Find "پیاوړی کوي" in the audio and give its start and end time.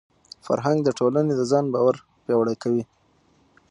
2.23-2.83